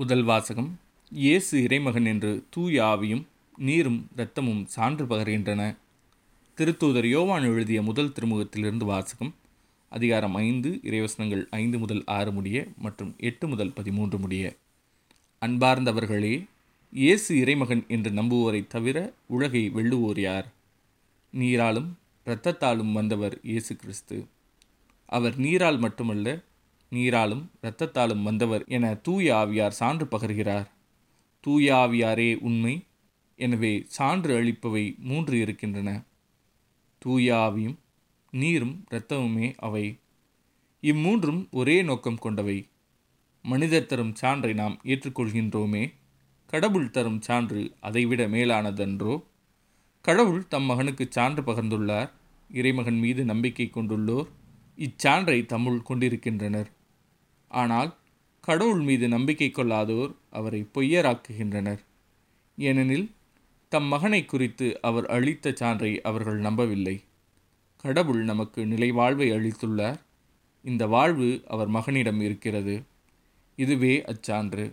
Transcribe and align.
முதல் 0.00 0.22
வாசகம் 0.22 0.78
இயேசு 1.10 1.62
இறைமகன் 1.62 2.04
என்று 2.04 2.44
தூய 2.50 2.84
ஆவியும் 2.84 3.22
நீரும் 3.56 4.06
இரத்தமும் 4.14 4.66
சான்று 4.66 5.04
பகர்கின்றன. 5.04 5.76
திருத்தூதர் 6.58 7.08
யோவான் 7.08 7.42
எழுதிய 7.42 7.82
முதல் 7.82 8.08
திருமுகத்திலிருந்து 8.08 8.84
வாசகம் 8.84 9.34
அதிகாரம் 9.88 10.34
ஐந்து 10.34 10.80
இறைவசனங்கள் 10.82 11.44
ஐந்து 11.50 11.78
முதல் 11.78 12.02
ஆறு 12.06 12.32
முடிய 12.32 12.66
மற்றும் 12.78 13.14
எட்டு 13.18 13.48
முதல் 13.48 13.72
பதிமூன்று 13.72 14.18
முடிய. 14.18 14.56
அன்பார்ந்தவர்களே 15.46 16.46
இயேசு 16.90 17.36
இறைமகன் 17.36 17.84
என்று 17.88 18.10
நம்புவோரை 18.10 18.66
தவிர 18.66 19.12
உலகை 19.26 19.70
வெல்லுவோர் 19.70 20.20
யார்? 20.20 20.48
நீராலும் 21.34 21.88
இரத்தத்தாலும் 22.26 22.92
வந்தவர் 22.92 23.38
இயேசு 23.42 23.76
கிறிஸ்து. 23.76 24.26
அவர் 25.06 25.36
நீரால் 25.36 25.78
மட்டுமல்ல 25.78 26.40
நீராலும் 26.92 27.42
இரத்தத்தாலும் 27.62 28.22
வந்தவர் 28.22 28.64
என 28.66 28.94
தூய 28.94 29.34
ஆவியார் 29.36 29.78
சான்று 29.80 30.06
பகர்கிறார். 30.06 30.68
தூய 31.40 31.74
ஆவியாரே 31.74 32.38
உண்மை 32.38 32.74
எனவே 33.38 33.84
சான்று 33.86 34.32
அளிப்பவை 34.40 34.98
மூன்று 34.98 35.38
இருக்கின்றன. 35.38 36.02
தூய 36.98 37.34
ஆவியும் 37.36 37.78
நீரும் 38.32 38.84
இரத்தமுமே 38.90 39.54
அவை. 39.58 39.98
இம்மூன்றும் 40.82 41.50
ஒரே 41.50 41.82
நோக்கம் 41.82 42.18
கொண்டவை. 42.18 42.58
மனிதர் 43.44 43.86
தரும் 43.86 44.14
சான்றை 44.22 44.54
நாம் 44.54 44.80
ஏற்றுக்கொள்கின்றோமே 44.84 45.92
கடவுள் 46.46 46.90
தரும் 46.90 47.20
சான்று 47.20 47.74
அதைவிட 47.80 48.28
மேலானதன்றோ? 48.28 49.14
கடவுள் 50.04 50.48
தம் 50.48 50.64
மகனுக்கு 50.64 51.06
சான்று 51.10 51.42
பகர்ந்துள்ளார் 51.42 52.10
இறைமகன் 52.50 52.98
மீது 52.98 53.24
நம்பிக்கை 53.24 53.70
கொண்டுள்ளோர் 53.70 54.28
இச்சான்றை 54.78 55.46
தமிழ் 55.46 55.82
கொண்டிருக்கின்றனர். 55.82 56.70
ஆனால் 57.50 57.96
கடவுள் 58.40 58.80
மீது 58.80 59.08
நம்பிக்கை 59.08 59.50
கொள்ளாதோர் 59.50 60.14
அவரை 60.30 60.66
பொய்யராக்குகின்றனர். 60.74 61.78
ஏனெனில் 62.58 63.10
தம் 63.68 63.84
மகனை 63.84 64.24
குறித்து 64.24 64.78
அவர் 64.82 65.06
அளித்த 65.06 65.50
சான்றை 65.50 66.00
அவர்கள் 66.00 66.38
நம்பவில்லை. 66.38 67.02
கடவுள் 67.76 68.22
நமக்கு 68.24 68.66
நிலை 68.66 68.90
வாழ்வை 68.90 69.30
அளித்துள்ளார். 69.30 70.00
இந்த 70.64 70.86
வாழ்வு 70.86 71.44
அவர் 71.48 71.68
மகனிடம் 71.68 72.20
இருக்கிறது. 72.20 72.82
இதுவே 73.56 74.04
அச்சான்று. 74.06 74.72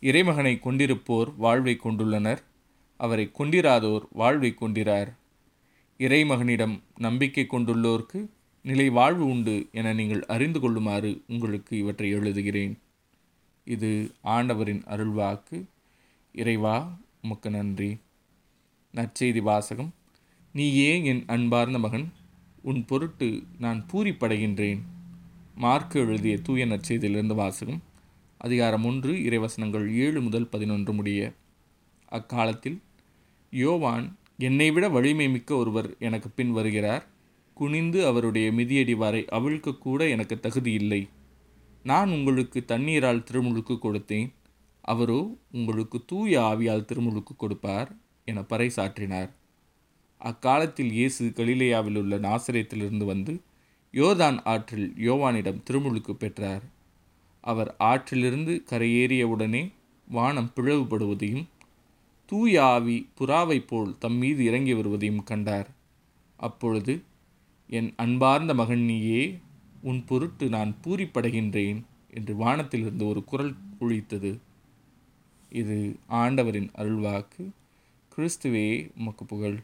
இறைமகனை 0.00 0.54
கொண்டிருப்போர் 0.58 1.34
வாழ்வை 1.36 1.78
கொண்டுள்ளனர். 1.84 2.42
அவரை 3.00 3.30
கொண்டிராதோர் 3.38 4.04
வாழ்வை 4.10 4.54
கொண்டிறார் 4.60 5.10
இறைமகனிடம் 5.98 6.80
நம்பிக்கை 6.96 7.46
கொண்டுள்ளோர்க்கு 7.50 8.26
நிலை 8.68 8.90
வாழ்வு 8.90 9.26
உண்டு 9.26 9.68
என 9.72 9.92
நீங்கள் 9.92 10.26
அறிந்து 10.26 10.60
கொள்ளுமாறு 10.60 11.22
உங்களுக்கு 11.28 11.78
இவற்றை 11.78 12.14
எழுதுகிறேன். 12.14 12.78
இது 13.64 14.12
ஆண்டவரின் 14.22 14.82
அருள்வாக்கு. 14.84 15.64
இறைவா 16.32 16.98
உமக்கு 17.22 17.50
நன்றி. 17.50 17.96
நற்செய்தி 18.94 19.42
வாசகம். 19.42 19.94
நீயே 20.52 21.04
என் 21.04 21.24
அன்பார்ந்த 21.26 21.78
மகன்? 21.78 22.12
உன் 22.62 22.84
பொருட்டு 22.84 23.42
நான் 23.58 23.86
பூரிப்படைகின்றேன். 23.92 24.78
மார்க்கு 25.54 26.00
எழுதிய 26.00 26.38
தூய 26.38 26.66
நற்செய்தியிலிருந்து 26.66 27.34
வாசகம். 27.34 27.82
அதிகாரம் 28.38 28.84
ஒன்று 28.84 29.12
இறைவசனங்கள் 29.12 29.94
ஏழு 29.94 30.20
முதல் 30.20 30.48
பதினொன்று 30.48 30.92
முடிய. 30.92 31.32
அக்காலத்தில் 32.08 32.80
யோவான் 33.50 34.16
என்னை 34.38 34.70
விட 34.70 34.88
வலிமை 34.88 35.28
மிக்க 35.28 35.54
ஒருவர் 35.54 35.94
எனக்கு 35.98 36.30
பின் 36.30 36.52
வருகிறார். 36.52 37.16
குனிந்து 37.60 38.00
அவருடைய 38.06 38.46
மிதியடி 38.52 38.94
வரை 38.96 39.22
அவிழ்க்க 39.32 39.78
கூட 39.78 40.00
எனக்கு 40.08 40.36
தகுதி 40.40 40.72
இல்லை. 40.72 41.02
நான் 41.84 42.10
உங்களுக்கு 42.10 42.58
தண்ணீரால் 42.64 43.26
திருமுழுக்கு 43.28 43.74
கொடுத்தேன். 43.82 44.28
அவரோ 44.84 45.20
உங்களுக்கு 45.52 45.98
தூய 46.06 46.40
ஆவியால் 46.50 46.84
திருமுழுக்கு 46.84 47.34
கொடுப்பார் 47.36 47.90
என 48.24 48.40
பறைசாற்றினார். 48.50 49.30
அக்காலத்தில் 50.20 50.92
இயேசு 50.92 51.24
கலிலேயாவில் 51.36 51.98
உள்ள 51.98 52.14
நாசரேத்திலிருந்து 52.18 53.04
வந்து 53.04 53.34
யோர்தான் 53.94 54.38
ஆற்றில் 54.44 54.88
யோவானிடம் 55.08 55.62
திருமுழுக்கு 55.62 56.14
பெற்றார். 56.14 56.64
அவர் 57.44 57.70
ஆற்றிலிருந்து 57.90 58.54
கரையேறியவுடனே 58.70 59.62
வானம் 60.08 60.50
பிளவுபடுவதையும் 60.56 61.46
தூய 62.28 62.54
ஆவி 62.74 62.96
புறாவைப் 63.18 63.68
போல் 63.68 63.92
தம் 63.98 64.18
மீது 64.22 64.42
இறங்கி 64.44 64.74
வருவதையும் 64.74 65.22
கண்டார். 65.24 65.68
அப்பொழுது 66.38 66.94
என் 67.70 67.92
அன்பார்ந்த 67.96 68.54
மகன் 68.54 68.80
நீயே 68.80 69.38
உன் 69.82 70.04
பொருட்டு 70.04 70.48
நான் 70.48 70.76
பூரிப்படைகின்றேன் 70.84 71.82
என்று 72.14 72.36
வானத்திலிருந்து 72.36 73.06
ஒரு 73.06 73.24
குரல் 73.24 73.54
ஒழித்தது. 73.80 74.38
இது 75.50 75.96
ஆண்டவரின் 76.06 76.70
அருள்வாக்கு. 76.76 77.50
கிறிஸ்துவே 78.16 78.90
உமக்கு 78.98 79.24
புகழ். 79.24 79.58